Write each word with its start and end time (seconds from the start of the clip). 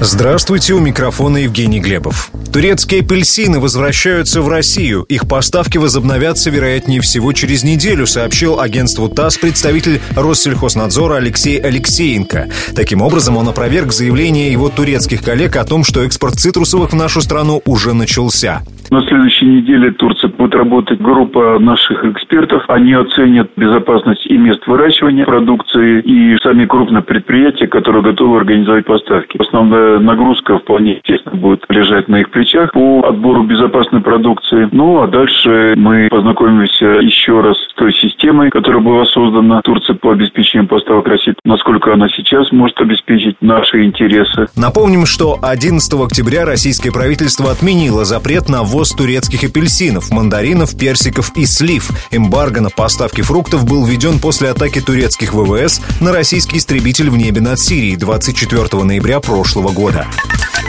Здравствуйте, 0.00 0.74
у 0.74 0.78
микрофона 0.78 1.38
Евгений 1.38 1.80
Глебов. 1.80 2.30
Турецкие 2.52 3.00
апельсины 3.00 3.60
возвращаются 3.60 4.42
в 4.42 4.48
Россию. 4.48 5.06
Их 5.08 5.26
поставки 5.26 5.78
возобновятся, 5.78 6.50
вероятнее 6.50 7.00
всего, 7.00 7.32
через 7.32 7.64
неделю, 7.64 8.06
сообщил 8.06 8.60
агентству 8.60 9.08
ТАСС 9.08 9.38
представитель 9.38 10.00
Россельхознадзора 10.14 11.14
Алексей 11.14 11.58
Алексеенко. 11.58 12.48
Таким 12.74 13.00
образом, 13.00 13.38
он 13.38 13.48
опроверг 13.48 13.90
заявление 13.92 14.52
его 14.52 14.68
турецких 14.68 15.22
коллег 15.22 15.56
о 15.56 15.64
том, 15.64 15.82
что 15.82 16.02
экспорт 16.02 16.34
цитрусовых 16.34 16.90
в 16.90 16.96
нашу 16.96 17.22
страну 17.22 17.62
уже 17.64 17.94
начался. 17.94 18.62
На 18.90 19.00
следующей 19.00 19.46
неделе 19.46 19.90
Турция 19.90 20.30
будет 20.30 20.54
работать 20.54 21.00
группа 21.00 21.58
наших 21.58 22.04
экспертов. 22.04 22.62
Они 22.68 22.92
оценят 22.92 23.50
безопасность 23.56 24.24
и 24.26 24.36
мест 24.36 24.64
выращивания 24.66 25.24
продукции, 25.24 26.00
и 26.02 26.38
сами 26.40 26.66
крупные 26.66 27.02
предприятия, 27.02 27.66
которые 27.66 28.02
готовы 28.02 28.38
организовать 28.38 28.84
поставки. 28.84 29.38
Основная 29.38 29.85
нагрузка 30.00 30.58
вполне 30.58 30.96
естественно 30.96 31.36
будет 31.36 31.64
лежать 31.68 32.08
на 32.08 32.20
их 32.20 32.30
плечах 32.30 32.72
по 32.72 33.06
отбору 33.06 33.44
безопасной 33.44 34.00
продукции. 34.00 34.68
Ну, 34.72 35.02
а 35.02 35.06
дальше 35.06 35.74
мы 35.76 36.08
познакомимся 36.10 36.86
еще 37.02 37.40
раз 37.40 37.56
с 37.56 37.74
той 37.74 37.92
системой, 37.94 38.50
которая 38.50 38.80
была 38.80 39.04
создана 39.06 39.60
Турцией 39.62 39.98
по 39.98 40.12
обеспечению 40.12 40.68
поставок 40.68 41.06
России, 41.08 41.34
насколько 41.44 41.92
она 41.92 42.08
сейчас 42.08 42.52
может 42.52 42.80
обеспечить 42.80 43.36
наши 43.40 43.84
интересы. 43.84 44.46
Напомним, 44.56 45.06
что 45.06 45.38
11 45.42 45.92
октября 45.94 46.44
российское 46.44 46.90
правительство 46.90 47.50
отменило 47.50 48.04
запрет 48.04 48.48
на 48.48 48.62
ввоз 48.62 48.92
турецких 48.92 49.44
апельсинов, 49.44 50.10
мандаринов, 50.10 50.76
персиков 50.78 51.32
и 51.36 51.44
слив. 51.44 51.90
Эмбарго 52.10 52.60
на 52.60 52.70
поставки 52.70 53.22
фруктов 53.22 53.64
был 53.68 53.84
введен 53.84 54.18
после 54.20 54.50
атаки 54.50 54.80
турецких 54.80 55.34
ВВС 55.34 55.82
на 56.00 56.12
российский 56.12 56.58
истребитель 56.58 57.10
в 57.10 57.16
небе 57.16 57.40
над 57.40 57.58
Сирией 57.58 57.96
24 57.96 58.82
ноября 58.82 59.20
прошлого 59.20 59.68
года. 59.76 60.06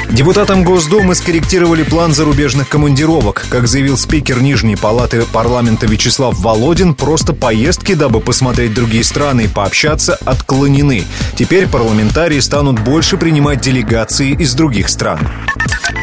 Депутатам 0.09 0.63
Госдумы 0.63 1.15
скорректировали 1.15 1.83
план 1.83 2.13
зарубежных 2.13 2.69
командировок. 2.69 3.45
Как 3.49 3.67
заявил 3.67 3.97
спикер 3.97 4.41
Нижней 4.41 4.75
палаты 4.75 5.23
парламента 5.31 5.85
Вячеслав 5.85 6.37
Володин, 6.39 6.93
просто 6.93 7.33
поездки, 7.33 7.93
дабы 7.93 8.19
посмотреть 8.19 8.73
другие 8.73 9.03
страны 9.03 9.45
и 9.45 9.47
пообщаться, 9.47 10.15
отклонены. 10.25 11.03
Теперь 11.35 11.67
парламентарии 11.67 12.39
станут 12.39 12.79
больше 12.79 13.17
принимать 13.17 13.61
делегации 13.61 14.31
из 14.31 14.53
других 14.53 14.89
стран. 14.89 15.19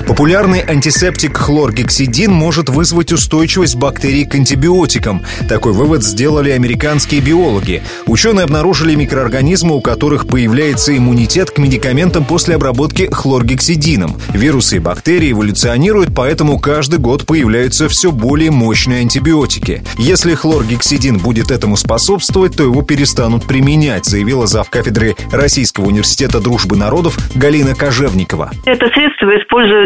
Популярный 0.06 0.60
антисептик 0.60 1.36
хлоргексидин 1.38 2.30
может 2.30 2.68
вызвать 2.68 3.10
устойчивость 3.10 3.76
бактерий 3.76 4.26
к 4.26 4.34
антибиотикам. 4.34 5.22
Такой 5.48 5.72
вывод 5.72 6.04
сделали 6.04 6.50
американские 6.50 7.22
биологи. 7.22 7.82
Ученые 8.06 8.44
обнаружили 8.44 8.94
микроорганизмы, 8.94 9.74
у 9.74 9.80
которых 9.80 10.26
появляется 10.26 10.96
иммунитет 10.96 11.50
к 11.50 11.58
медикаментам 11.58 12.26
после 12.26 12.56
обработки 12.56 13.08
хлоргексидином. 13.10 14.16
Вирусы 14.34 14.76
и 14.76 14.78
бактерии 14.78 15.32
эволюционируют, 15.32 16.14
поэтому 16.14 16.58
каждый 16.58 16.98
год 16.98 17.24
появляются 17.24 17.88
все 17.88 18.12
более 18.12 18.50
мощные 18.50 19.00
антибиотики. 19.00 19.82
Если 19.96 20.34
хлоргексидин 20.34 21.16
будет 21.16 21.50
этому 21.50 21.78
способствовать, 21.78 22.56
то 22.56 22.62
его 22.62 22.82
перестанут 22.82 23.46
применять, 23.46 24.04
заявила 24.04 24.46
зав. 24.46 24.68
кафедры 24.68 25.16
Российского 25.32 25.86
университета 25.86 26.40
дружбы 26.40 26.76
народов 26.76 27.16
Галина 27.34 27.74
Кожевникова. 27.74 28.50
Это 28.66 28.86
средство 28.88 29.34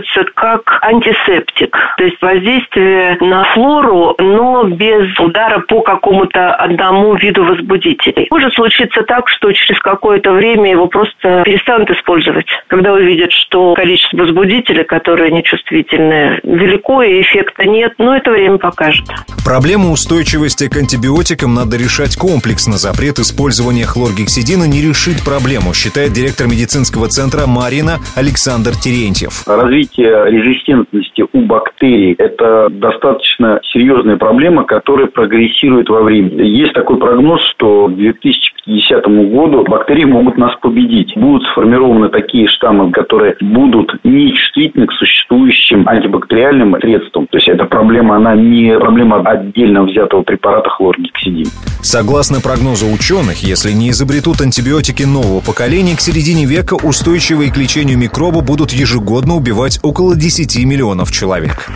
используется 0.08 0.32
как 0.34 0.78
антисептик, 0.82 1.76
то 1.96 2.04
есть 2.04 2.20
воздействие 2.20 3.16
на 3.20 3.44
флору, 3.54 4.14
но 4.18 4.64
без 4.64 5.18
удара 5.18 5.60
по 5.60 5.82
какому-то 5.82 6.54
одному 6.54 7.14
виду 7.16 7.44
возбудителей. 7.44 8.28
Может 8.30 8.54
случиться 8.54 9.02
так, 9.02 9.28
что 9.28 9.52
через 9.52 9.80
какое-то 9.80 10.32
время 10.32 10.70
его 10.70 10.86
просто 10.86 11.42
перестанут 11.44 11.90
использовать. 11.90 12.46
Когда 12.68 12.92
увидят, 12.92 13.32
что 13.32 13.74
количество 13.74 14.18
возбудителей, 14.18 14.84
которые 14.84 15.30
нечувствительны, 15.30 16.40
велико 16.42 17.02
и 17.02 17.20
эффекта 17.20 17.64
нет, 17.64 17.94
но 17.98 18.16
это 18.16 18.30
время 18.30 18.58
покажет. 18.58 19.06
Проблему 19.44 19.92
устойчивости 19.92 20.68
к 20.68 20.76
антибиотикам 20.76 21.54
надо 21.54 21.76
решать 21.76 22.16
комплексно. 22.16 22.74
Запрет 22.74 23.18
использования 23.18 23.86
хлоргексидина 23.86 24.64
не 24.64 24.82
решит 24.82 25.24
проблему, 25.24 25.74
считает 25.74 26.12
директор 26.12 26.46
медицинского 26.46 27.08
центра 27.08 27.46
Марина 27.46 27.98
Александр 28.14 28.72
Терентьев. 28.76 29.46
Развитие 29.46 29.97
резистентности 30.02 31.24
у 31.32 31.40
бактерий– 31.42 32.14
это 32.18 32.68
достаточно 32.70 33.60
серьезная 33.72 34.16
проблема, 34.16 34.64
которая 34.64 35.06
прогрессирует 35.06 35.88
во 35.88 36.02
времени. 36.02 36.46
Есть 36.46 36.74
такой 36.74 36.98
прогноз, 36.98 37.40
что 37.50 37.88
к 37.88 37.96
2050 37.96 39.06
году 39.30 39.64
бактерии 39.64 40.04
могут 40.04 40.36
нас 40.38 40.54
победить. 40.60 41.12
Будут 41.16 41.44
сформированы 41.48 42.08
такие 42.08 42.46
штаммы, 42.48 42.90
которые 42.92 43.36
будут 43.40 43.92
нечувствительны 44.04 44.86
к 44.86 44.92
существующим 44.92 45.88
антибактериальным 45.88 46.76
средствам. 46.80 47.26
То 47.26 47.38
есть 47.38 47.48
эта 47.48 47.64
проблема, 47.64 48.16
она 48.16 48.34
не 48.34 48.78
проблема 48.78 49.20
отдельно 49.20 49.84
взятого 49.84 50.22
препарата 50.22 50.70
хлоргексидин. 50.70 51.46
Согласно 51.82 52.40
прогнозу 52.40 52.86
ученых, 52.86 53.42
если 53.42 53.72
не 53.72 53.90
изобретут 53.90 54.40
антибиотики 54.40 55.04
нового 55.04 55.40
поколения, 55.40 55.96
к 55.96 56.00
середине 56.00 56.44
века 56.44 56.74
устойчивые 56.74 57.52
к 57.52 57.56
лечению 57.56 57.98
микроба 57.98 58.42
будут 58.42 58.72
ежегодно 58.72 59.36
убивать 59.36 59.78
около 59.88 60.14
10 60.14 60.56
миллионов 60.64 61.10
человек. 61.10 61.70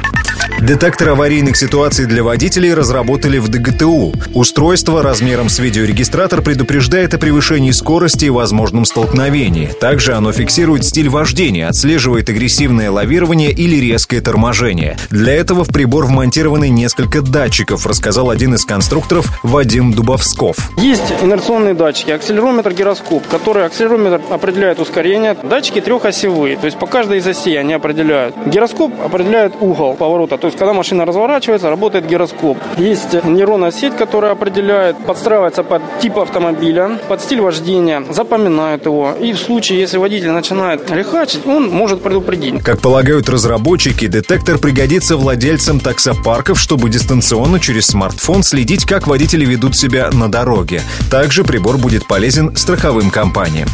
Детектор 0.63 1.09
аварийных 1.09 1.57
ситуаций 1.57 2.07
для 2.07 2.23
водителей 2.23 2.73
разработали 2.73 3.39
в 3.39 3.49
ДГТУ. 3.49 4.13
Устройство 4.33 5.03
размером 5.03 5.49
с 5.49 5.59
видеорегистратор 5.59 6.41
предупреждает 6.41 7.13
о 7.15 7.19
превышении 7.19 7.73
скорости 7.73 8.27
и 8.27 8.31
возможном 8.31 8.85
столкновении. 8.85 9.73
Также 9.81 10.13
оно 10.15 10.31
фиксирует 10.31 10.85
стиль 10.85 11.09
вождения, 11.09 11.67
отслеживает 11.67 12.29
агрессивное 12.29 12.93
лавирование 12.93 13.51
или 13.51 13.75
резкое 13.75 14.21
торможение. 14.21 14.97
Для 15.11 15.35
этого 15.35 15.65
в 15.65 15.69
прибор 15.69 16.07
вмонтированы 16.07 16.69
несколько 16.69 17.23
датчиков, 17.23 17.85
рассказал 17.85 18.31
один 18.31 18.55
из 18.55 18.65
конструкторов 18.65 19.41
Вадим 19.43 19.93
Дубовсков. 19.93 20.71
Есть 20.77 21.13
инерционные 21.23 21.75
датчики, 21.75 22.13
акселерометр, 22.13 22.73
гироскоп, 22.73 23.27
который 23.27 23.67
акселерометр 23.67 24.21
определяет 24.31 24.79
ускорение. 24.79 25.37
Датчики 25.43 25.81
трехосевые, 25.81 26.57
то 26.57 26.67
есть 26.67 26.79
по 26.79 26.87
каждой 26.87 27.19
из 27.19 27.27
осей 27.27 27.59
они 27.59 27.73
определяют. 27.73 28.37
Гироскоп 28.47 28.93
определяет 29.05 29.55
угол 29.59 29.95
поворота, 29.95 30.39
то 30.39 30.52
есть, 30.53 30.59
когда 30.59 30.75
машина 30.75 31.05
разворачивается, 31.07 31.71
работает 31.71 32.07
гироскоп. 32.07 32.59
Есть 32.77 33.25
нейронная 33.25 33.71
сеть, 33.71 33.97
которая 33.97 34.33
определяет, 34.33 34.97
подстраивается 35.07 35.63
под 35.63 35.83
тип 36.01 36.19
автомобиля, 36.19 36.99
под 37.09 37.21
стиль 37.23 37.41
вождения, 37.41 38.05
запоминает 38.11 38.85
его. 38.85 39.13
И 39.21 39.33
в 39.33 39.39
случае, 39.39 39.81
если 39.81 39.97
водитель 39.97 40.31
начинает 40.31 40.91
лихачить, 40.91 41.47
он 41.47 41.71
может 41.71 42.03
предупредить. 42.03 42.63
Как 42.63 42.81
полагают 42.81 43.29
разработчики, 43.29 44.07
детектор 44.07 44.59
пригодится 44.59 45.17
владельцам 45.17 45.81
таксопарков, 45.81 46.61
чтобы 46.61 46.91
дистанционно 46.91 47.59
через 47.59 47.87
смартфон 47.87 48.43
следить, 48.43 48.85
как 48.85 49.07
водители 49.07 49.45
ведут 49.45 49.77
себя 49.77 50.11
на 50.13 50.31
дороге. 50.31 50.83
Также 51.11 51.45
прибор 51.45 51.79
будет 51.79 52.07
полезен 52.07 52.55
страховым 52.57 53.11
компаниям. 53.11 53.69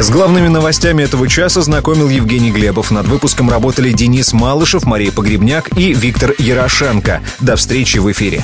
С 0.00 0.08
главными 0.08 0.48
новостями 0.48 1.02
этого 1.02 1.28
часа 1.28 1.60
знакомил 1.60 2.08
Евгений 2.08 2.50
Глебов. 2.50 2.90
Над 2.90 3.06
выпуском 3.06 3.50
работали 3.50 3.92
Денис 3.92 4.32
Малышев, 4.32 4.84
Мария 4.84 5.12
Погребняк 5.12 5.76
и 5.76 5.92
Виктор 5.92 6.34
Ярошенко. 6.38 7.20
До 7.40 7.56
встречи 7.56 7.98
в 7.98 8.10
эфире. 8.10 8.42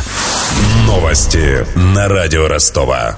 Новости 0.87 1.67
на 1.75 2.09
радио 2.09 2.47
Ростова. 2.47 3.17